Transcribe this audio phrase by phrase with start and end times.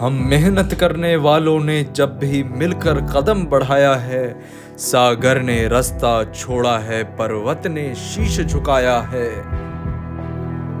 [0.00, 4.40] हम मेहनत करने वालों ने जब भी मिलकर कदम बढ़ाया है,
[4.78, 9.30] सागर ने रास्ता छोड़ा है, पर्वत ने शीश झुकाया है।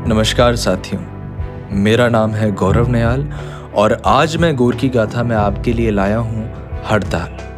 [0.08, 1.02] नमस्कार साथियों,
[1.76, 3.28] मेरा नाम है गौरव नयाल
[3.74, 6.48] और आज मैं गोर की गाथा में आपके लिए लाया हूँ
[6.86, 7.57] हड़ताल।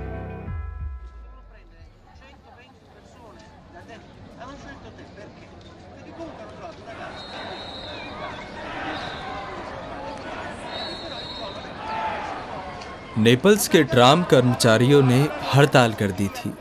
[13.18, 16.52] नेपल्स के ट्राम कर्मचारियों ने हड़ताल कर दी थी।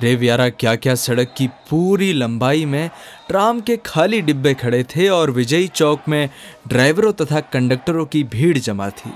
[0.00, 2.90] रेवियारा क्या क्या सड़क की पूरी लंबाई में
[3.28, 6.28] ट्राम के खाली डिब्बे खड़े थे और विजयी चौक में
[6.68, 9.12] ड्राइवरों तथा कंडक्टरों की भीड़ जमा थी।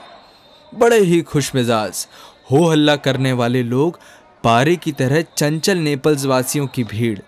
[0.74, 2.06] बड़े ही खुश मिजाज
[2.50, 3.98] हो हल्ला करने वाले लोग,
[4.44, 7.18] पारे की तरह चंचल नेपल्स वासियों की भीड़।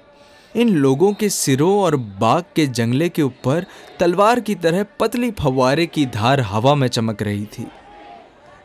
[0.56, 3.66] इन लोगों के सिरों और बाग के जंगले के ऊपर
[4.00, 7.66] तलवार की तरह पतली फवारे की धार हवा में चमक रही थी।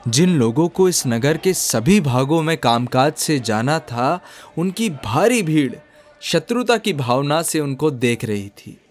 [0.07, 4.19] जिन लोगों को इस नगर के सभी भागों में कामकाज से जाना था,
[4.57, 5.75] उनकी भारी भीड़
[6.21, 8.81] शत्रुता की भावना से उनको देख रही थी।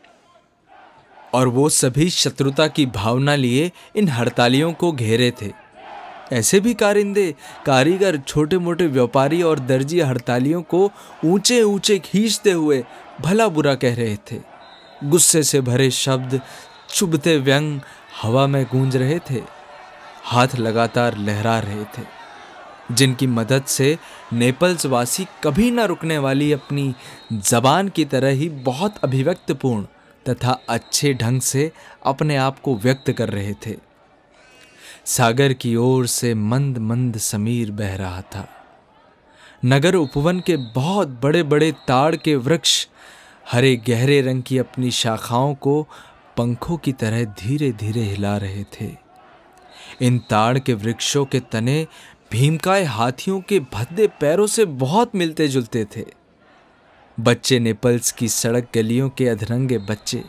[1.35, 5.53] और वो सभी शत्रुता की भावना लिए इन हड़तालियों को घेरे थे।
[6.33, 7.35] ऐसे भी कारिंदे,
[7.67, 10.91] कारीगर छोटे मोटे व्यापारी और दर्जी हड़तालियों को
[11.25, 12.85] ऊँचे ऊँचे खींचते हुए
[13.21, 14.41] भला बुरा कह रहे थे।
[15.05, 16.41] गुस्से से भरे शब्द,
[16.95, 17.81] चुभते व्यंग
[18.23, 19.58] हवा में गूंज रहे थे।
[20.29, 22.03] हाथ लगातार लहरा रहे थे,
[22.93, 23.97] जिनकी मदद से
[24.33, 26.95] नेपल्स वासी कभी न रुकने वाली अपनी
[27.33, 29.85] जबान की तरह ही बहुत अभिव्यक्तपूर्ण
[30.27, 31.71] तथा अच्छे ढंग से
[32.05, 33.77] अपने आप को व्यक्त कर रहे थे।
[35.07, 38.47] सागर की ओर से मंद मंद समीर बह रहा था।
[39.65, 42.87] नगर उपवन के बहुत बड़े बड़े ताड़ के वृक्ष
[43.53, 45.83] हरे गहरे रंग की अपनी शाखाओं को
[46.37, 49.08] पंखों की तरह धीरे धीरे हिला रहे थे।
[50.03, 51.87] इन ताड़ के वृक्षों के तने
[52.33, 56.05] भीमकाय हाथियों के भद्दे पैरों से बहुत मिलते जुलते थे।
[57.21, 60.25] बच्चे नेपल्स की सड़क गलियों के अधरंगे बच्चे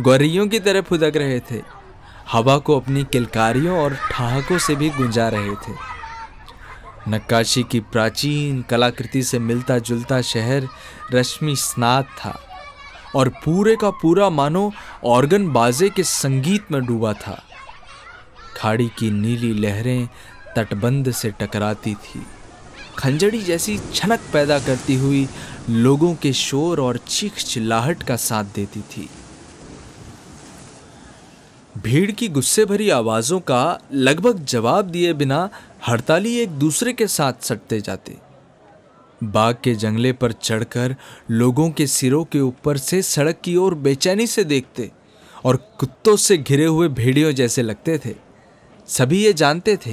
[0.00, 1.60] गौरियों की तरह फुदक रहे थे।
[2.32, 5.74] हवा को अपनी किलकारियों और ठहाकों से भी गुंजा रहे थे।
[7.08, 10.68] नक्काशी की प्राचीन कलाकृति से मिलता जुलता शहर
[11.12, 12.40] रश्मि स्नात था
[13.16, 14.72] और पूरे का पूरा मानो
[15.04, 17.42] ऑर्गन बाजे के संगीत में डूबा था।
[18.62, 20.08] खाड़ी की नीली लहरें
[20.56, 22.22] तटबंध से टकराती थी।
[22.98, 25.28] खंजड़ी जैसी छनक पैदा करती हुई
[25.70, 29.08] लोगों के शोर और चीख चिल्लाहट का साथ देती थी।
[31.78, 35.48] भीड़ की गुस्से भरी आवाजों का लगभग जवाब दिए बिना
[35.88, 38.16] हड़ताली एक दूसरे के साथ सटते जाते।
[39.24, 40.96] बाग के जंगले पर चढ़कर
[41.30, 44.90] लोगों के सिरों के ऊपर से सड़क की ओर बेचैनी से देखते
[45.44, 48.31] और कुत्तों से घिरे हुए भेड़ियों जैसे लगते थे।
[48.92, 49.92] सभी ये जानते थे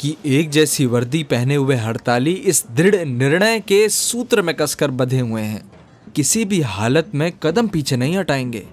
[0.00, 5.20] कि एक जैसी वर्दी पहने हुए हड़ताली इस दृढ़ निर्णय के सूत्र में कसकर बंधे
[5.20, 5.72] हुए हैं।
[6.16, 8.66] किसी भी हालत में कदम पीछे नहीं हटाएँगे।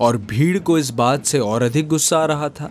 [0.00, 2.70] और भीड़ को इस बात से और अधिक गुस्सा आ रहा था।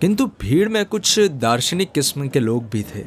[0.00, 3.04] किंतु भीड़ में कुछ दार्शनिक किस्म के लोग भी थे,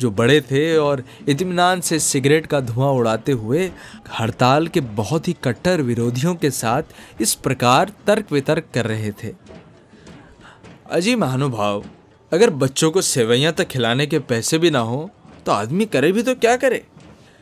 [0.00, 3.70] जो बड़े थे और इतमान से सिगरेट का धुआँ उड़ाते हुए
[4.20, 6.82] हड़ताल के बहुत ही कट्टर विरोधियों के साथ
[7.20, 9.34] इस प्रकार तर्क वितर्क कर रहे थे।
[10.90, 11.84] अजी महानुभाव।
[12.32, 15.10] अगर बच्चों को सेवैयाँ तक खिलाने के पैसे भी ना हो
[15.46, 16.82] तो आदमी करे भी तो क्या करे?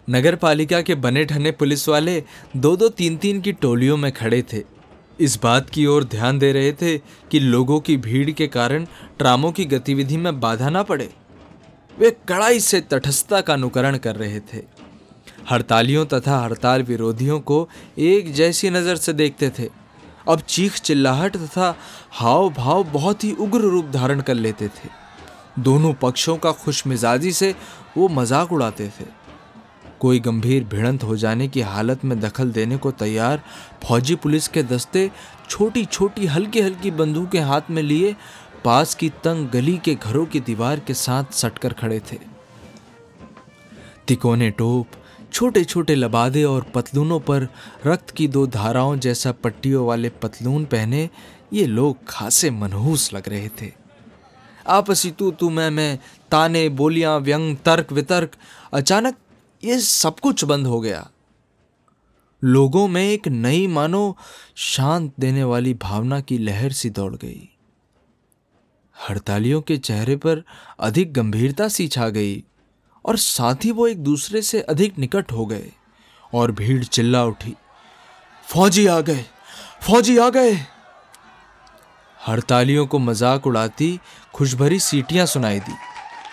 [0.09, 2.22] नगर पालिका के बने ठने पुलिस वाले
[2.56, 4.62] दो दो तीन तीन की टोलियों में खड़े थे।
[5.20, 6.97] इस बात की ओर ध्यान दे रहे थे
[7.31, 8.84] कि लोगों की भीड़ के कारण
[9.19, 11.08] ट्रामों की गतिविधि में बाधा ना पड़े।
[11.97, 14.62] वे कड़ाई से तटस्थता का अनुकरण कर रहे थे।
[15.50, 19.69] हड़तालियों तथा हड़ताल विरोधियों को एक जैसी नज़र से देखते थे।
[20.28, 21.75] अब चीख चिल्लाहट तथा
[22.12, 24.89] हाव भाव बहुत ही उग्र रूप धारण कर लेते थे।
[25.59, 27.55] दोनों पक्षों का खुश मिजाजी से
[27.97, 29.05] वो मज़ाक उड़ाते थे।
[30.00, 33.43] कोई गंभीर भिड़ंत हो जाने की हालत में दखल देने को तैयार
[33.84, 35.11] फौजी पुलिस के दस्ते
[35.49, 38.15] छोटी छोटी हल्की हल्की बंदूकें हाथ में लिए
[38.64, 42.19] पास की तंग गली के घरों की दीवार के साथ सटकर खड़े थे।
[44.06, 44.87] तिकोने टोप
[45.32, 47.48] छोटे छोटे लबादे और पतलूनों पर
[47.86, 51.10] रक्त की दो धाराओं जैसा पट्टियों वाले पतलून पहने
[51.52, 53.72] ये लोग खासे मनहूस लग रहे थे।
[54.66, 55.98] आपसी तू तू मैं मैं,
[56.30, 58.30] ताने, बोलियाँ, व्यंग, तर्क, वितर्क,
[58.72, 59.16] अचानक
[59.64, 61.10] ये सब कुछ बंद हो गया।
[62.44, 64.16] लोगों में एक नई मानो
[64.56, 67.48] शांत देने वाली भावना की लहर सी दौड़ गई।
[69.08, 70.44] हड़तालियों के चेहरे पर
[70.80, 72.44] अधिक गंभीरता सी छा गई।
[73.08, 75.70] और साथ ही वो एक दूसरे से अधिक निकट हो गए
[76.32, 77.55] और भीड़ चिल्ला उठी।
[78.46, 79.25] फौजी आ गए,
[79.82, 80.52] फौजी आ गए।
[82.20, 83.99] हड़तालियों को मज़ाक उड़ाती
[84.34, 85.75] खुशभरी सीटियाँ सुनाई दी।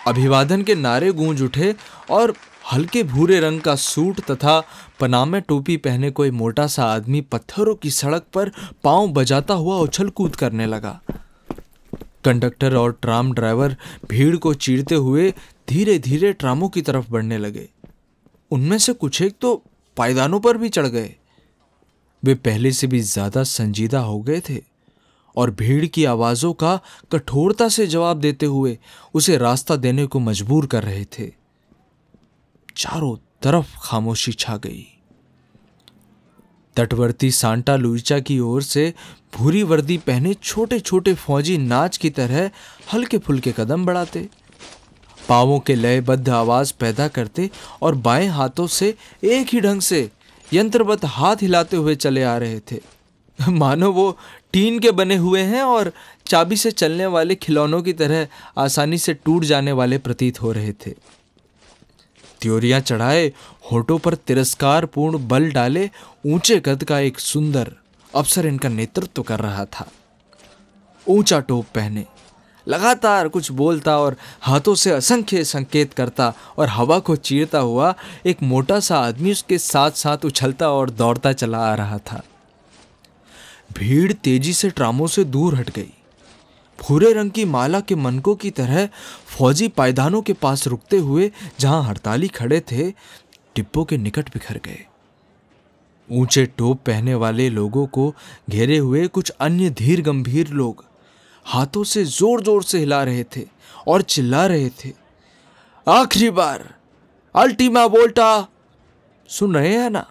[0.06, 1.74] अभिवादन के नारे गूंज उठे
[2.10, 2.34] और
[2.72, 4.62] हल्के भूरे रंग का सूट तथा
[5.00, 8.50] पनामे टोपी पहने कोई मोटा सा आदमी पत्थरों की सड़क पर
[8.84, 11.00] पाँव बजाता हुआ उछल कूद करने लगा।
[12.24, 13.76] कंडक्टर और ट्राम ड्राइवर
[14.08, 15.32] भीड़ को चीरते हुए
[15.68, 17.68] धीरे धीरे ट्रामों की तरफ़ बढ़ने लगे।
[18.50, 19.54] उनमें से कुछ एक तो
[19.96, 21.14] पायदानों पर भी चढ़ गए।
[22.22, 24.60] वे पहले से भी ज़्यादा संजीदा हो गए थे
[25.36, 26.78] और भीड़ की आवाजों का
[27.12, 28.76] कठोरता से जवाब देते हुए
[29.14, 31.32] उसे रास्ता देने को मजबूर कर रहे थे।
[32.76, 34.86] चारों तरफ़ खामोशी छा गई।
[36.76, 38.92] तटवर्ती सांटा लुइचा की ओर से
[39.36, 42.50] भूरी वर्दी पहने छोटे छोटे फौजी नाच की तरह
[42.92, 44.28] हल्के फुल्के कदम बढ़ाते।
[45.28, 47.50] पावों के लयबद्ध आवाज़ पैदा करते
[47.82, 48.94] और बाएँ हाथों से
[49.24, 50.10] एक ही ढंग से
[50.54, 52.80] यंत्रवत हाथ हिलाते हुए चले आ रहे थे।
[53.48, 54.18] मानो वो
[54.52, 55.92] टीन के बने हुए हैं और
[56.26, 58.26] चाबी से चलने वाले खिलौनों की तरह
[58.58, 60.90] आसानी से टूट जाने वाले प्रतीत हो रहे थे।
[62.40, 63.32] त्योरियाँ चढ़ाए,
[63.72, 65.90] होठों पर तिरस्कार पूर्ण बल डाले,
[66.26, 67.72] ऊँचे कद का एक सुंदर
[68.14, 69.90] अफसर इनका नेतृत्व कर रहा था।
[71.08, 72.04] ऊँचा टोप पहने
[72.68, 77.94] लगातार कुछ बोलता और हाथों से असंख्य संकेत करता और हवा को चीरता हुआ
[78.26, 82.22] एक मोटा सा आदमी उसके साथ साथ उछलता और दौड़ता चला आ रहा था।
[83.78, 85.92] भीड़ तेज़ी से ट्रामों से दूर हट गई।
[86.78, 88.88] भूरे रंग की माला के मनकों की तरह
[89.26, 91.30] फौजी पायदानों के पास रुकते हुए
[91.60, 92.90] जहाँ हड़ताली खड़े थे
[93.56, 94.84] डिब्बों के निकट बिखर गए।
[96.10, 98.14] ऊँचे टोप पहने वाले लोगों को
[98.50, 100.84] घेरे हुए कुछ अन्य धीर गंभीर लोग
[101.46, 103.44] हाथों से ज़ोर ज़ोर से हिला रहे थे
[103.88, 104.92] और चिल्ला रहे थे।
[105.86, 106.74] आखिरी बार,
[107.34, 108.46] अल्टीमा वोल्टा,
[109.28, 110.06] सुन रहे हैं ना?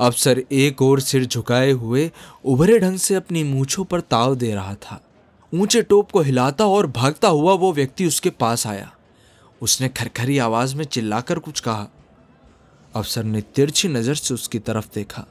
[0.00, 2.10] अफसर एक और सिर झुकाए हुए,
[2.44, 5.00] उभरे ढंग से अपनी मूछों पर ताव दे रहा था।
[5.52, 8.90] ऊँचे टोप को हिलाता और भागता हुआ वो व्यक्ति उसके पास आया।
[9.62, 11.88] उसने खरखरी आवाज़ में चिल्लाकर कुछ कहा।
[12.94, 15.26] अफसर ने तिरछी नज़र से उसकी तरफ़ देखा।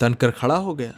[0.00, 0.92] तनकर खड़ा हो गया।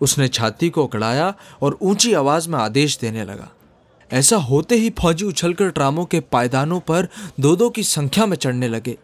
[0.00, 3.48] उसने छाती को अकड़ाया और ऊँची आवाज़ में आदेश देने लगा।
[4.10, 7.08] ऐसा होते ही फौजी उछलकर ट्रामों के पायदानों पर
[7.40, 8.96] दो दो की संख्या में चढ़ने लगे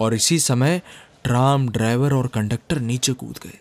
[0.00, 0.80] और इसी समय
[1.24, 3.58] ट्राम ड्राइवर और कंडक्टर नीचे कूद गए।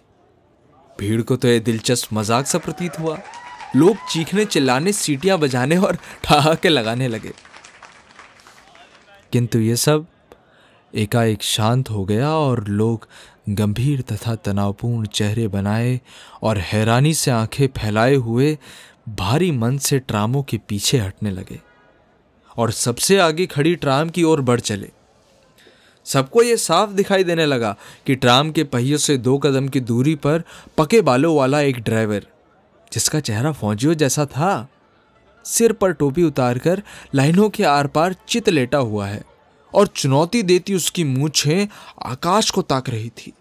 [1.00, 3.18] भीड़ को तो यह दिलचस्प मज़ाक सा प्रतीत हुआ।
[3.76, 7.32] लोग चीखने चिल्लाने, सीटियाँ बजाने और ठहाके लगाने लगे।
[9.34, 10.06] किंतु ये सब
[10.96, 13.08] एकाएक शांत हो गया और लोग
[13.50, 16.00] गंभीर तथा तनावपूर्ण चेहरे बनाए
[16.42, 18.58] और हैरानी से आँखें फैलाए हुए
[19.10, 21.60] भारी मन से ट्रामों के पीछे हटने लगे
[22.58, 24.90] और सबसे आगे खड़ी ट्राम की ओर बढ़ चले।
[26.06, 30.16] सबको यह साफ़ दिखाई देने लगा कि ट्राम के पहियों से दो कदम की दूरी
[30.16, 30.44] पर
[30.78, 32.26] पके बालों वाला एक ड्राइवर,
[32.94, 34.68] जिसका चेहरा फौजियों जैसा था,
[35.46, 36.82] सिर पर टोपी उतारकर
[37.16, 39.31] लाइनों के आर पार चित लेटा हुआ है।
[39.74, 41.68] और चुनौती देती उसकी मूछें
[42.06, 43.34] आकाश को ताक रही थी।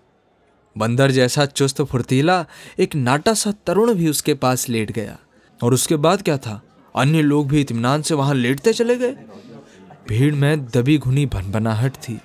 [0.79, 2.47] बंदर जैसा चुस्त फुर्तीला
[2.79, 5.19] एक नाटा सा तरुण भी उसके पास लेट गया।
[5.63, 6.63] और उसके बाद क्या था?
[6.97, 9.17] अन्य लोग भी इत्मीनान से वहाँ लेटते चले गए।
[10.09, 12.21] भीड़ में दबी घुनी भनभनाहट थी।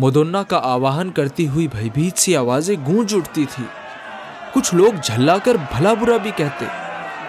[0.00, 3.66] मोदोन्ना का आवाहन करती हुई भयभीत सी आवाज़ें गूंज उठती थी।
[4.54, 6.66] कुछ लोग झल्लाकर भला बुरा भी कहते।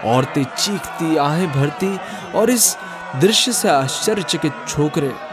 [0.08, 1.98] औरतें चीखती, आहें भरती
[2.32, 2.76] और इस
[3.16, 5.27] दृश्य से आश्चर्यचकित छोकरे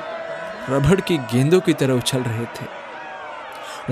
[0.69, 2.65] रबड़ की गेंदों की तरह उछल रहे थे।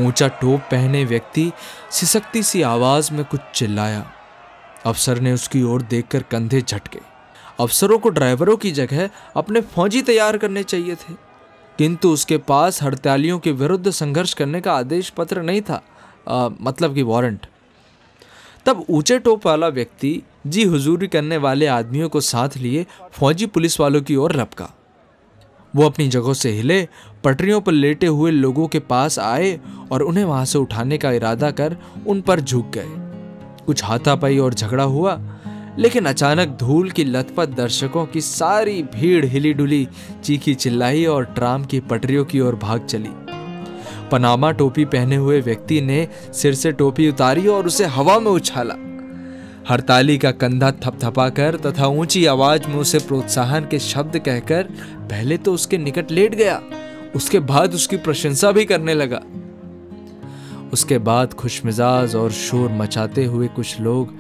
[0.08, 1.52] ऊँचा टोप पहने व्यक्ति
[1.92, 4.12] सिसकती सी आवाज़ में कुछ चिल्लाया।
[4.86, 7.00] अफसर ने उसकी ओर देखकर कंधे झटके।
[7.60, 11.14] अफसरों को ड्राइवरों की जगह अपने फौजी तैयार करने चाहिए थे।
[11.78, 15.82] किंतु उसके पास हड़तालियों के विरुद्ध संघर्ष करने का आदेश पत्र नहीं था
[16.30, 17.46] आ, मतलब कि वारंट।
[18.66, 23.80] तब ऊँचे टोप वाला व्यक्ति जी हुजूरी करने वाले आदमियों को साथ लिए फौजी पुलिस
[23.80, 24.70] वालों की ओर लपका।
[25.76, 26.88] वो अपनी जगह से हिले,
[27.24, 29.60] पटरियों पर लेटे हुए लोगों के पास आए
[29.92, 31.78] और उन्हें वहाँ से उठाने का इरादा कर
[32.08, 32.88] उन पर झुक गए।
[33.66, 35.20] कुछ हाथापाई और झगड़ा हुआ,
[35.80, 39.88] लेकिन अचानक धूल की लथपथ दर्शकों की सारी भीड़ हिली डुली
[40.24, 43.10] चीखी चिल्लाई और ट्राम की पटरियों की ओर भाग चली।
[44.12, 48.76] पनामा टोपी पहने हुए व्यक्ति ने सिर से टोपी उतारी और उसे हवा में उछाला।
[49.70, 54.64] हड़ताली का कंधा थपथपाकर तथा ऊँची आवाज़ में उसे प्रोत्साहन के शब्द कहकर
[55.10, 56.62] पहले तो उसके निकट लेट गया।
[57.16, 59.22] उसके बाद उसकी प्रशंसा भी करने लगा।
[60.74, 64.14] उसके बाद खुशमिजाज और शोर मचाते हुए कुछ लोग,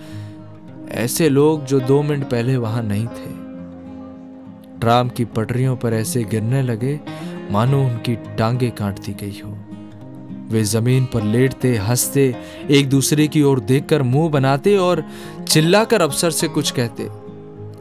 [0.91, 3.31] ऐसे लोग जो दो मिनट पहले वहाँ नहीं थे।
[4.79, 6.99] ट्राम की पटरियों पर ऐसे गिरने लगे,
[7.51, 9.57] मानो उनकी टांगे काट दी गई हो।
[10.53, 12.35] वे ज़मीन पर लेटते, हँसते,
[12.69, 15.03] एक दूसरे की ओर देखकर मुँह बनाते और
[15.49, 17.07] चिल्लाकर अफसर से कुछ कहते।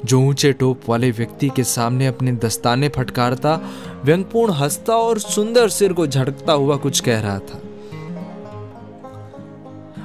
[0.04, 3.60] जो ऊँचे टोप वाले व्यक्ति के सामने अपने दस्ताने फटकारता,
[4.04, 7.62] व्यंगपूर्ण हंसता और सुंदर सिर को झटकता हुआ कुछ कह रहा था।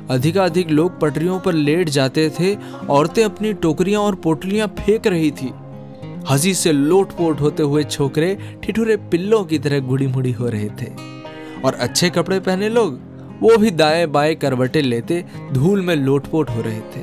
[0.09, 2.57] अधिकाधिक लोग पटरियों पर लेट जाते थे,
[2.89, 5.53] औरतें अपनी टोकरियाँ और पोटलियाँ फेंक रही थी।
[6.29, 11.16] हँसी से लोटपोट होते हुए छोकरे, ठिठुरे पिल्लों की तरह गुड़ी मुड़ी हो रहे थे।
[11.67, 13.00] और अच्छे कपड़े पहने लोग,
[13.41, 17.01] वो भी दाएँ बाएँ करवटे लेते धूल में लोटपोट हो रहे थे।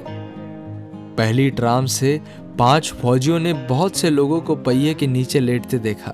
[1.16, 2.20] पहली ट्राम से
[2.58, 6.12] पाँच फौजियों ने बहुत से लोगों को पहिए के नीचे लेटते देखा।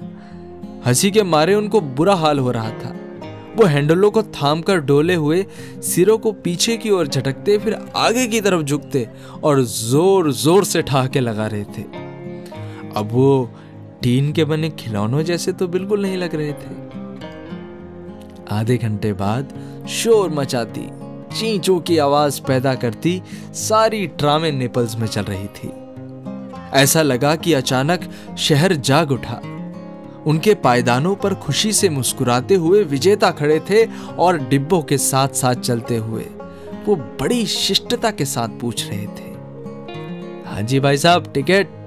[0.86, 2.94] हँसी के मारे उनको बुरा हाल हो रहा था।
[3.56, 5.46] वो हैंडलों को थाम कर डोले हुए
[5.82, 9.08] सिरों को पीछे की ओर झटकते, फिर आगे की तरफ़ झुकते
[9.44, 11.82] और ज़ोर ज़ोर से ठहाके लगा रहे थे।
[12.96, 13.50] अब वो
[14.02, 16.89] टीन के बने खिलौनों जैसे तो बिल्कुल नहीं लग रहे थे।
[18.50, 19.54] आधे घंटे बाद
[19.88, 20.88] शोर मचाती,
[21.38, 23.22] चींचों की आवाज़ पैदा करती,
[23.54, 25.72] सारी ट्रामे नेपल्स में चल रही थी।
[26.72, 29.40] ऐसा लगा कि अचानक शहर जाग उठा।
[30.26, 33.84] उनके पायदानों पर खुशी से मुस्कुराते हुए विजेता खड़े थे
[34.18, 36.26] और डिब्बों के साथ साथ चलते हुए
[36.86, 39.30] वो बड़ी शिष्टता के साथ पूछ रहे थे।
[40.50, 41.79] हाँ जी भाई साहब, टिकट?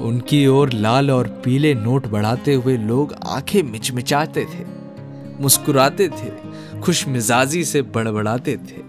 [0.00, 4.64] उनकी ओर लाल और पीले नोट बढ़ाते हुए लोग आँखें मिचमिचाते थे,
[5.40, 8.86] मुस्कुराते थे खुश मिजाजी से बड़बड़ाते थे।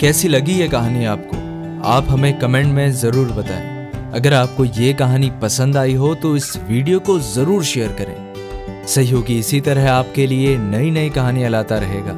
[0.00, 1.36] कैसी लगी ये कहानी आपको?
[1.88, 3.77] आप हमें कमेंट में ज़रूर बताएँ।
[4.14, 9.38] अगर आपको ये कहानी पसंद आई हो तो इस वीडियो को ज़रूर शेयर करें। सहयोगी
[9.38, 12.14] इसी तरह आपके लिए नई नई कहानियाँ लाता रहेगा।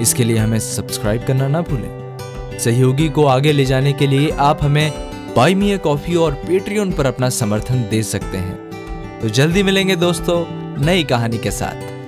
[0.00, 4.62] इसके लिए हमें सब्सक्राइब करना ना भूलें। सहयोगी को आगे ले जाने के लिए आप
[4.62, 4.90] हमें
[5.36, 10.44] बाई मी कॉफ़ी और पेट्रियन पर अपना समर्थन दे सकते हैं। तो जल्दी मिलेंगे दोस्तों
[10.84, 11.99] नई कहानी के साथ।